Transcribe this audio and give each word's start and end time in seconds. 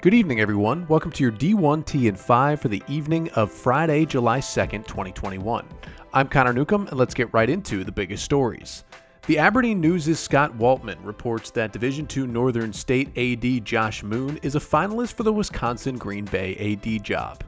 Good 0.00 0.14
evening, 0.14 0.38
everyone. 0.38 0.86
Welcome 0.86 1.10
to 1.10 1.24
your 1.24 1.32
D1T 1.32 2.06
and 2.06 2.16
5 2.16 2.60
for 2.60 2.68
the 2.68 2.84
evening 2.86 3.28
of 3.30 3.50
Friday, 3.50 4.06
July 4.06 4.38
2nd, 4.38 4.86
2021. 4.86 5.66
I'm 6.12 6.28
Connor 6.28 6.52
Newcomb, 6.52 6.86
and 6.86 6.96
let's 6.96 7.14
get 7.14 7.34
right 7.34 7.50
into 7.50 7.82
the 7.82 7.90
biggest 7.90 8.22
stories. 8.22 8.84
The 9.26 9.38
Aberdeen 9.38 9.80
News' 9.80 10.16
Scott 10.16 10.56
Waltman 10.56 11.04
reports 11.04 11.50
that 11.50 11.72
Division 11.72 12.06
II 12.16 12.28
Northern 12.28 12.72
State 12.72 13.08
AD 13.18 13.64
Josh 13.64 14.04
Moon 14.04 14.38
is 14.44 14.54
a 14.54 14.60
finalist 14.60 15.14
for 15.14 15.24
the 15.24 15.32
Wisconsin 15.32 15.98
Green 15.98 16.26
Bay 16.26 16.54
AD 16.80 17.02
job. 17.02 17.42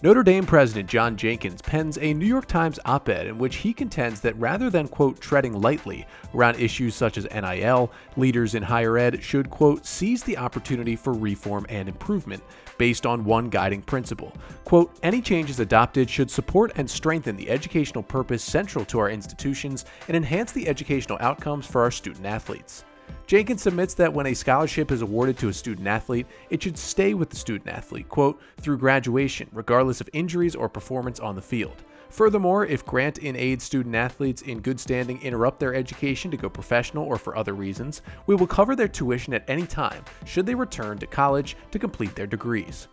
Notre 0.00 0.22
Dame 0.22 0.46
President 0.46 0.88
John 0.88 1.16
Jenkins 1.16 1.60
pens 1.60 1.98
a 2.00 2.14
New 2.14 2.24
York 2.24 2.46
Times 2.46 2.78
op 2.84 3.08
ed 3.08 3.26
in 3.26 3.36
which 3.36 3.56
he 3.56 3.72
contends 3.72 4.20
that 4.20 4.38
rather 4.38 4.70
than, 4.70 4.86
quote, 4.86 5.20
treading 5.20 5.60
lightly 5.60 6.06
around 6.32 6.54
issues 6.54 6.94
such 6.94 7.18
as 7.18 7.26
NIL, 7.34 7.90
leaders 8.16 8.54
in 8.54 8.62
higher 8.62 8.96
ed 8.96 9.20
should, 9.20 9.50
quote, 9.50 9.84
seize 9.84 10.22
the 10.22 10.38
opportunity 10.38 10.94
for 10.94 11.12
reform 11.14 11.66
and 11.68 11.88
improvement 11.88 12.44
based 12.78 13.06
on 13.06 13.24
one 13.24 13.48
guiding 13.50 13.82
principle. 13.82 14.32
Quote, 14.64 14.96
any 15.02 15.20
changes 15.20 15.58
adopted 15.58 16.08
should 16.08 16.30
support 16.30 16.70
and 16.76 16.88
strengthen 16.88 17.36
the 17.36 17.50
educational 17.50 18.04
purpose 18.04 18.44
central 18.44 18.84
to 18.84 19.00
our 19.00 19.10
institutions 19.10 19.84
and 20.06 20.16
enhance 20.16 20.52
the 20.52 20.68
educational 20.68 21.18
outcomes 21.20 21.66
for 21.66 21.82
our 21.82 21.90
student 21.90 22.24
athletes. 22.24 22.84
Jenkins 23.28 23.60
submits 23.60 23.92
that 23.92 24.14
when 24.14 24.24
a 24.24 24.32
scholarship 24.32 24.90
is 24.90 25.02
awarded 25.02 25.36
to 25.36 25.50
a 25.50 25.52
student 25.52 25.86
athlete, 25.86 26.26
it 26.48 26.62
should 26.62 26.78
stay 26.78 27.12
with 27.12 27.28
the 27.28 27.36
student 27.36 27.68
athlete, 27.68 28.08
quote, 28.08 28.40
through 28.58 28.78
graduation, 28.78 29.50
regardless 29.52 30.00
of 30.00 30.08
injuries 30.14 30.56
or 30.56 30.66
performance 30.66 31.20
on 31.20 31.36
the 31.36 31.42
field. 31.42 31.84
Furthermore, 32.08 32.64
if 32.64 32.86
grant 32.86 33.18
in 33.18 33.36
aid 33.36 33.60
student 33.60 33.94
athletes 33.94 34.40
in 34.40 34.60
good 34.60 34.80
standing 34.80 35.20
interrupt 35.20 35.60
their 35.60 35.74
education 35.74 36.30
to 36.30 36.38
go 36.38 36.48
professional 36.48 37.04
or 37.04 37.18
for 37.18 37.36
other 37.36 37.52
reasons, 37.52 38.00
we 38.26 38.34
will 38.34 38.46
cover 38.46 38.74
their 38.74 38.88
tuition 38.88 39.34
at 39.34 39.44
any 39.46 39.66
time 39.66 40.02
should 40.24 40.46
they 40.46 40.54
return 40.54 40.96
to 40.96 41.06
college 41.06 41.54
to 41.70 41.78
complete 41.78 42.14
their 42.14 42.26
degrees. 42.26 42.88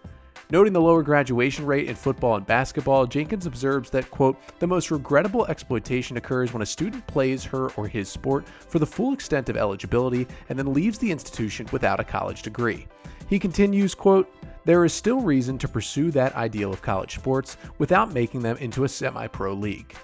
Noting 0.52 0.74
the 0.74 0.82
lower 0.82 1.02
graduation 1.02 1.66
rate 1.66 1.90
in 1.90 1.96
football 1.96 2.36
and 2.36 2.46
basketball, 2.46 3.08
Jenkins 3.08 3.48
observes 3.48 3.90
that, 3.90 4.12
quote, 4.12 4.38
the 4.60 4.68
most 4.68 4.92
regrettable 4.92 5.46
exploitation 5.48 6.18
occurs 6.18 6.54
when 6.54 6.62
a 6.62 6.66
student 6.66 7.06
plays 7.08 7.44
her 7.44 7.72
or 7.72 7.88
his 7.88 8.10
sport 8.10 8.48
for 8.48 8.78
the 8.78 8.86
full 8.86 9.14
extent 9.14 9.50
of 9.50 9.58
eligibility 9.58 10.28
and 10.50 10.60
then 10.60 10.72
leaves 10.72 11.00
the 11.00 11.12
institution 11.12 11.68
without 11.72 12.00
a 12.00 12.04
college 12.04 12.44
degree. 12.44 12.86
He 13.28 13.40
continues, 13.40 13.96
quote, 13.96 14.32
there 14.66 14.86
is 14.86 14.94
still 14.94 15.20
reason 15.20 15.58
to 15.60 15.68
pursue 15.68 16.12
that 16.12 16.36
ideal 16.36 16.72
of 16.72 16.82
college 16.82 17.16
sports 17.16 17.58
without 17.80 18.14
making 18.14 18.42
them 18.42 18.58
into 18.58 18.84
a 18.84 18.90
semi 18.90 19.28
pro 19.28 19.54
league. 19.54 19.96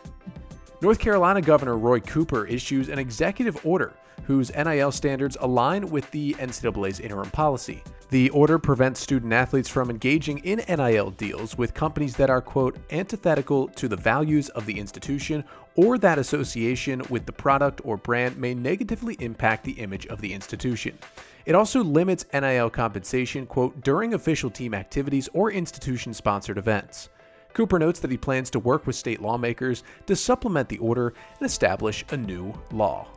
North 0.81 0.97
Carolina 0.97 1.41
Governor 1.41 1.77
Roy 1.77 1.99
Cooper 1.99 2.47
issues 2.47 2.89
an 2.89 2.97
executive 2.97 3.63
order 3.63 3.93
whose 4.23 4.51
NIL 4.55 4.91
standards 4.91 5.37
align 5.41 5.87
with 5.89 6.09
the 6.11 6.33
NCAA's 6.35 6.99
interim 6.99 7.29
policy. 7.29 7.83
The 8.11 8.29
order 8.31 8.59
prevents 8.59 8.99
student 8.99 9.31
athletes 9.31 9.69
from 9.69 9.89
engaging 9.89 10.39
in 10.39 10.61
NIL 10.67 11.11
deals 11.11 11.57
with 11.57 11.73
companies 11.73 12.13
that 12.17 12.29
are, 12.29 12.41
quote, 12.41 12.77
antithetical 12.91 13.69
to 13.69 13.87
the 13.87 13.95
values 13.95 14.49
of 14.49 14.65
the 14.65 14.77
institution 14.77 15.45
or 15.75 15.97
that 15.97 16.19
association 16.19 17.01
with 17.09 17.25
the 17.25 17.31
product 17.31 17.79
or 17.85 17.95
brand 17.95 18.35
may 18.35 18.53
negatively 18.53 19.15
impact 19.21 19.63
the 19.63 19.71
image 19.79 20.07
of 20.07 20.19
the 20.19 20.33
institution. 20.33 20.99
It 21.45 21.55
also 21.55 21.85
limits 21.85 22.25
NIL 22.33 22.69
compensation, 22.69 23.45
quote, 23.45 23.81
during 23.81 24.13
official 24.13 24.49
team 24.49 24.73
activities 24.73 25.29
or 25.31 25.49
institution 25.49 26.13
sponsored 26.13 26.57
events. 26.57 27.07
Cooper 27.53 27.79
notes 27.79 28.01
that 28.01 28.11
he 28.11 28.17
plans 28.17 28.49
to 28.49 28.59
work 28.59 28.85
with 28.85 28.97
state 28.97 29.21
lawmakers 29.21 29.83
to 30.07 30.17
supplement 30.17 30.67
the 30.67 30.79
order 30.79 31.13
and 31.39 31.45
establish 31.45 32.03
a 32.11 32.17
new 32.17 32.53
law. 32.73 33.07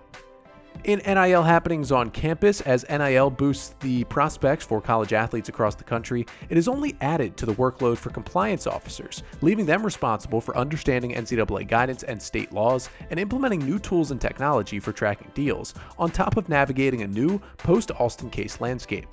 In 0.82 1.00
NIL 1.06 1.42
happenings 1.42 1.90
on 1.92 2.10
campus, 2.10 2.60
as 2.60 2.84
NIL 2.90 3.30
boosts 3.30 3.74
the 3.80 4.04
prospects 4.04 4.66
for 4.66 4.82
college 4.82 5.14
athletes 5.14 5.48
across 5.48 5.74
the 5.74 5.84
country, 5.84 6.26
it 6.50 6.58
is 6.58 6.68
only 6.68 6.94
added 7.00 7.38
to 7.38 7.46
the 7.46 7.54
workload 7.54 7.96
for 7.96 8.10
compliance 8.10 8.66
officers, 8.66 9.22
leaving 9.40 9.64
them 9.64 9.82
responsible 9.82 10.42
for 10.42 10.54
understanding 10.58 11.14
NCAA 11.14 11.66
guidance 11.68 12.02
and 12.02 12.20
state 12.20 12.52
laws 12.52 12.90
and 13.08 13.18
implementing 13.18 13.60
new 13.60 13.78
tools 13.78 14.10
and 14.10 14.20
technology 14.20 14.78
for 14.78 14.92
tracking 14.92 15.30
deals, 15.32 15.72
on 15.98 16.10
top 16.10 16.36
of 16.36 16.50
navigating 16.50 17.00
a 17.00 17.08
new 17.08 17.40
post 17.56 17.90
Alston 17.92 18.28
case 18.28 18.60
landscape. 18.60 19.06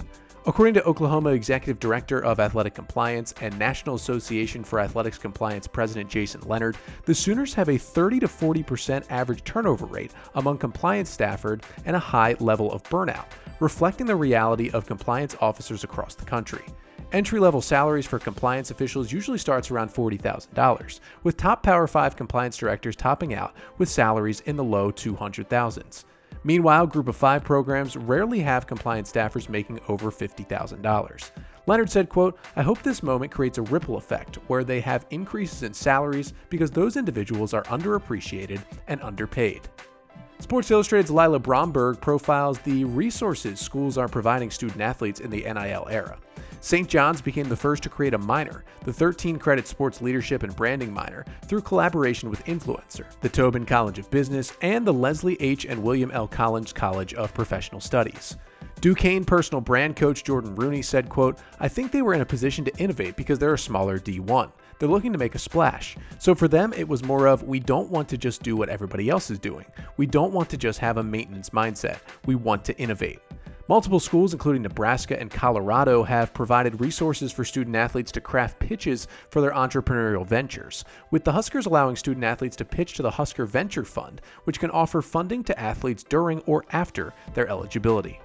According 0.48 0.74
to 0.74 0.84
Oklahoma 0.86 1.30
Executive 1.30 1.80
Director 1.80 2.24
of 2.24 2.40
Athletic 2.40 2.74
Compliance 2.74 3.32
and 3.42 3.60
National 3.60 3.94
Association 3.94 4.64
for 4.64 4.80
Athletics 4.80 5.20
Compliance 5.20 5.68
President 5.68 6.10
Jason 6.10 6.42
Leonard, 6.48 6.78
the 7.06 7.14
Sooners 7.14 7.54
have 7.54 7.70
a 7.70 7.78
30 7.78 8.22
to 8.22 8.28
40% 8.28 9.06
average 9.12 9.44
turnover 9.44 9.86
rate 9.86 10.14
among 10.34 10.58
compliance 10.58 11.16
staffers 11.16 11.62
and 11.86 11.96
a 11.96 12.00
high 12.00 12.36
level 12.40 12.72
of 12.72 12.82
burnout, 12.86 13.26
reflecting 13.60 14.08
the 14.08 14.16
reality 14.16 14.72
of 14.72 14.88
compliance 14.88 15.36
officers 15.42 15.84
across 15.84 16.16
the 16.16 16.26
country. 16.26 16.66
Entry 17.12 17.40
level 17.40 17.62
salaries 17.62 18.08
for 18.08 18.18
compliance 18.18 18.72
officials 18.72 19.12
usually 19.12 19.38
starts 19.38 19.70
around 19.70 19.94
$40,000, 19.94 21.02
with 21.22 21.38
top 21.38 21.62
Power 21.62 21.86
5 21.86 22.16
compliance 22.16 22.58
directors 22.58 22.96
topping 22.96 23.36
out 23.36 23.54
with 23.78 23.90
salaries 23.90 24.40
in 24.48 24.56
the 24.56 24.64
low 24.64 24.92
200,000s. 24.92 26.06
Meanwhile, 26.44 26.88
Group 26.88 27.08
of 27.08 27.16
Five 27.16 27.44
programs 27.44 27.96
rarely 27.96 28.40
have 28.40 28.68
compliance 28.68 29.12
staffers 29.12 29.50
making 29.50 29.80
over 29.88 30.12
$50,000. 30.12 31.32
Leonard 31.68 31.90
said, 31.90 32.10
quote, 32.10 32.38
I 32.56 32.64
hope 32.64 32.82
this 32.82 33.04
moment 33.04 33.32
creates 33.32 33.58
a 33.58 33.64
ripple 33.64 33.98
effect 33.98 34.38
where 34.48 34.64
they 34.64 34.82
have 34.82 35.06
increases 35.12 35.64
in 35.64 35.74
salaries 35.74 36.34
because 36.50 36.72
those 36.72 36.98
individuals 36.98 37.54
are 37.54 37.64
underappreciated 37.64 38.62
and 38.88 39.02
underpaid. 39.02 39.62
Sports 40.42 40.72
Illustrated's 40.72 41.12
Lila 41.12 41.38
Bromberg 41.38 42.02
profiles 42.02 42.58
the 42.60 42.84
resources 42.84 43.60
schools 43.60 43.96
are 43.96 44.08
providing 44.08 44.50
student 44.50 44.82
athletes 44.82 45.20
in 45.20 45.30
the 45.30 45.44
NIL 45.44 45.88
era. 45.90 46.18
St. 46.62 46.90
John's 46.90 47.22
became 47.22 47.48
the 47.48 47.56
first 47.56 47.84
to 47.84 47.90
create 47.90 48.16
a 48.16 48.18
minor, 48.18 48.66
the 48.84 48.92
13 48.92 49.38
credit 49.38 49.68
sports 49.68 50.02
leadership 50.02 50.42
and 50.42 50.56
branding 50.56 50.92
minor, 50.92 51.26
through 51.46 51.62
collaboration 51.62 52.32
with 52.32 52.44
INFLCR, 52.46 53.06
the 53.22 53.30
Tobin 53.30 53.68
College 53.68 54.00
of 54.00 54.10
Business, 54.10 54.52
and 54.64 54.86
the 54.86 54.92
Leslie 54.92 55.40
H. 55.40 55.66
and 55.66 55.82
William 55.82 56.10
L. 56.10 56.28
Collins 56.28 56.74
College 56.74 57.14
of 57.14 57.34
Professional 57.36 57.80
Studies. 57.80 58.36
Duquesne 58.82 59.24
personal 59.24 59.62
brand 59.62 59.96
coach 59.96 60.24
Jordan 60.24 60.56
Rooney 60.56 60.82
said, 60.82 61.08
quote, 61.08 61.38
I 61.60 61.68
think 61.68 61.92
they 61.92 62.02
were 62.02 62.16
in 62.16 62.22
a 62.22 62.26
position 62.26 62.66
to 62.66 62.76
innovate 62.78 63.16
because 63.16 63.38
they're 63.38 63.54
a 63.54 63.60
smaller 63.60 64.00
D1. 64.00 64.52
They're 64.82 64.90
looking 64.90 65.14
to 65.14 65.20
make 65.20 65.36
a 65.36 65.40
splash. 65.40 65.96
So 66.18 66.34
for 66.34 66.48
them, 66.48 66.74
it 66.74 66.88
was 66.88 67.04
more 67.04 67.28
of 67.28 67.44
we 67.44 67.60
don't 67.60 67.92
want 67.92 68.10
to 68.10 68.18
just 68.18 68.42
do 68.42 68.56
what 68.56 68.68
everybody 68.68 69.10
else 69.10 69.30
is 69.30 69.38
doing. 69.38 69.68
We 69.98 70.08
don't 70.08 70.34
want 70.34 70.50
to 70.50 70.58
just 70.58 70.80
have 70.80 70.98
a 70.98 71.04
maintenance 71.04 71.52
mindset. 71.52 72.00
We 72.26 72.34
want 72.34 72.66
to 72.66 72.76
innovate. 72.80 73.20
Multiple 73.68 74.00
schools, 74.00 74.34
including 74.34 74.64
Nebraska 74.64 75.20
and 75.20 75.30
Colorado, 75.30 76.02
have 76.02 76.34
provided 76.34 76.82
resources 76.82 77.32
for 77.32 77.46
student 77.46 77.76
athletes 77.76 78.12
to 78.14 78.22
craft 78.22 78.58
pitches 78.58 79.08
for 79.30 79.40
their 79.40 79.52
entrepreneurial 79.52 80.26
ventures, 80.26 80.84
with 81.12 81.24
the 81.24 81.32
Huskers 81.32 81.68
allowing 81.68 81.96
student 81.96 82.24
athletes 82.26 82.56
to 82.56 82.66
pitch 82.66 82.96
to 82.96 83.04
the 83.04 83.12
Husker 83.12 83.46
Venture 83.46 83.86
Fund, 83.86 84.20
which 84.46 84.60
can 84.60 84.72
offer 84.72 85.04
funding 85.04 85.44
to 85.44 85.60
athletes 85.60 86.04
during 86.04 86.40
or 86.48 86.66
after 86.72 87.14
their 87.36 87.48
eligibility. 87.48 88.20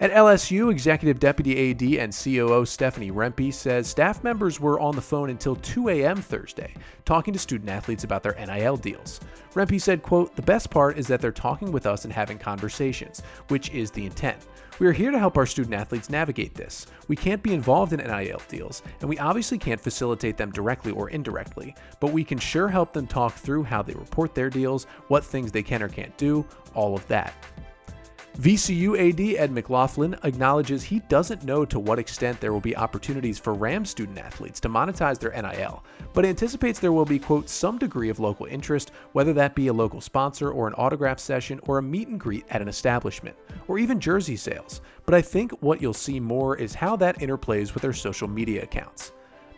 At 0.00 0.10
LSU, 0.10 0.72
Executive 0.72 1.20
Deputy 1.20 1.70
AD 1.70 2.02
and 2.02 2.12
COO 2.12 2.64
Stephanie 2.64 3.12
Rempe 3.12 3.54
says 3.54 3.86
staff 3.86 4.24
members 4.24 4.58
were 4.58 4.80
on 4.80 4.96
the 4.96 5.02
phone 5.02 5.30
until 5.30 5.54
2 5.54 5.90
a.m. 5.90 6.16
Thursday, 6.20 6.74
talking 7.04 7.32
to 7.32 7.38
student 7.38 7.70
athletes 7.70 8.02
about 8.02 8.22
their 8.22 8.34
NIL 8.34 8.76
deals. 8.76 9.20
Rempe 9.54 9.80
said, 9.80 10.02
quote, 10.02 10.34
The 10.34 10.42
best 10.42 10.70
part 10.70 10.98
is 10.98 11.06
that 11.06 11.20
they're 11.20 11.30
talking 11.30 11.70
with 11.70 11.86
us 11.86 12.04
and 12.04 12.12
having 12.12 12.36
conversations, 12.36 13.22
which 13.48 13.70
is 13.70 13.92
the 13.92 14.04
intent. 14.04 14.38
We 14.80 14.88
are 14.88 14.92
here 14.92 15.12
to 15.12 15.18
help 15.18 15.36
our 15.36 15.46
student 15.46 15.74
athletes 15.74 16.10
navigate 16.10 16.54
this. 16.54 16.86
We 17.06 17.14
can't 17.14 17.42
be 17.42 17.54
involved 17.54 17.92
in 17.92 18.00
NIL 18.00 18.42
deals, 18.48 18.82
and 19.00 19.08
we 19.08 19.18
obviously 19.18 19.58
can't 19.58 19.80
facilitate 19.80 20.36
them 20.36 20.50
directly 20.50 20.90
or 20.90 21.10
indirectly, 21.10 21.76
but 22.00 22.12
we 22.12 22.24
can 22.24 22.38
sure 22.38 22.66
help 22.66 22.92
them 22.92 23.06
talk 23.06 23.34
through 23.34 23.62
how 23.62 23.82
they 23.82 23.94
report 23.94 24.34
their 24.34 24.50
deals, 24.50 24.84
what 25.06 25.24
things 25.24 25.52
they 25.52 25.62
can 25.62 25.82
or 25.82 25.88
can't 25.88 26.16
do, 26.16 26.44
all 26.74 26.96
of 26.96 27.06
that. 27.06 27.34
VCU 28.38 28.98
AD 28.98 29.38
Ed 29.38 29.52
McLaughlin 29.52 30.16
acknowledges 30.24 30.82
he 30.82 31.00
doesn't 31.00 31.44
know 31.44 31.66
to 31.66 31.78
what 31.78 31.98
extent 31.98 32.40
there 32.40 32.52
will 32.52 32.62
be 32.62 32.74
opportunities 32.74 33.38
for 33.38 33.52
Ram 33.52 33.84
student 33.84 34.18
athletes 34.18 34.58
to 34.60 34.70
monetize 34.70 35.18
their 35.18 35.30
NIL, 35.30 35.84
but 36.14 36.24
anticipates 36.24 36.78
there 36.78 36.92
will 36.92 37.04
be, 37.04 37.18
quote, 37.18 37.50
some 37.50 37.76
degree 37.76 38.08
of 38.08 38.20
local 38.20 38.46
interest, 38.46 38.90
whether 39.12 39.34
that 39.34 39.54
be 39.54 39.66
a 39.66 39.72
local 39.72 40.00
sponsor 40.00 40.50
or 40.50 40.66
an 40.66 40.72
autograph 40.78 41.18
session 41.18 41.60
or 41.64 41.76
a 41.76 41.82
meet 41.82 42.08
and 42.08 42.18
greet 42.18 42.46
at 42.48 42.62
an 42.62 42.68
establishment, 42.68 43.36
or 43.68 43.78
even 43.78 44.00
jersey 44.00 44.36
sales. 44.36 44.80
But 45.04 45.14
I 45.14 45.20
think 45.20 45.52
what 45.60 45.82
you'll 45.82 45.92
see 45.92 46.18
more 46.18 46.56
is 46.56 46.74
how 46.74 46.96
that 46.96 47.18
interplays 47.18 47.74
with 47.74 47.82
their 47.82 47.92
social 47.92 48.28
media 48.28 48.62
accounts. 48.62 49.12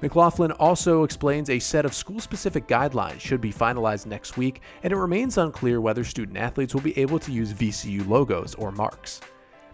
McLaughlin 0.04 0.52
also 0.52 1.02
explains 1.02 1.48
a 1.48 1.58
set 1.58 1.86
of 1.86 1.94
school 1.94 2.20
specific 2.20 2.68
guidelines 2.68 3.20
should 3.20 3.40
be 3.40 3.50
finalized 3.50 4.04
next 4.04 4.36
week, 4.36 4.60
and 4.82 4.92
it 4.92 4.96
remains 4.96 5.38
unclear 5.38 5.80
whether 5.80 6.04
student 6.04 6.36
athletes 6.36 6.74
will 6.74 6.82
be 6.82 6.98
able 6.98 7.18
to 7.18 7.32
use 7.32 7.54
VCU 7.54 8.06
logos 8.06 8.54
or 8.56 8.70
marks. 8.70 9.22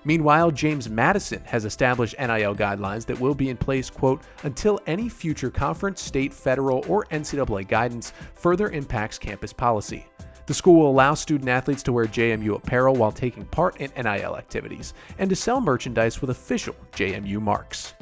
Meanwhile, 0.05 0.53
James 0.53 0.89
Madison 0.89 1.43
has 1.47 1.65
established 1.65 2.15
NIL 2.17 2.55
guidelines 2.55 3.05
that 3.07 3.19
will 3.19 3.35
be 3.35 3.49
in 3.49 3.57
place, 3.57 3.91
quote, 3.91 4.23
until 4.45 4.79
any 4.87 5.09
future 5.09 5.51
conference, 5.51 6.01
state, 6.01 6.33
federal, 6.33 6.85
or 6.87 7.07
NCAA 7.07 7.67
guidance 7.67 8.13
further 8.35 8.71
impacts 8.71 9.19
campus 9.19 9.53
policy. 9.53 10.07
The 10.47 10.55
school 10.55 10.77
will 10.77 10.91
allow 10.93 11.15
student 11.15 11.49
athletes 11.49 11.83
to 11.83 11.93
wear 11.93 12.07
JMU 12.07 12.55
apparel 12.55 12.95
while 12.95 13.11
taking 13.11 13.47
part 13.47 13.79
in 13.79 13.91
NIL 13.97 14.37
activities 14.37 14.95
and 15.19 15.29
to 15.29 15.35
sell 15.35 15.61
merchandise 15.61 16.21
with 16.21 16.31
official 16.31 16.77
JMU 16.93 17.43
marks. 17.43 17.95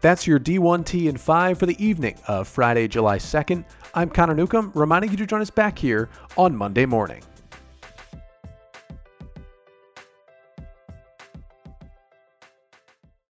That's 0.00 0.26
your 0.26 0.40
D1T 0.40 1.10
and 1.10 1.20
5 1.20 1.58
for 1.58 1.66
the 1.66 1.84
evening 1.84 2.16
of 2.26 2.48
Friday, 2.48 2.88
July 2.88 3.18
2nd. 3.18 3.64
I'm 3.94 4.08
Connor 4.08 4.34
Newcomb, 4.34 4.72
reminding 4.74 5.10
you 5.10 5.16
to 5.18 5.26
join 5.26 5.42
us 5.42 5.50
back 5.50 5.78
here 5.78 6.08
on 6.38 6.56
Monday 6.56 6.86
morning. 6.86 7.22